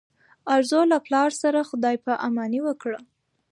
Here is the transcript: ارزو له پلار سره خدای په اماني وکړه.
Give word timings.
ارزو 0.55 0.81
له 0.91 0.97
پلار 1.05 1.29
سره 1.41 1.59
خدای 1.69 1.95
په 2.05 2.13
اماني 2.27 2.59
وکړه. 2.67 2.99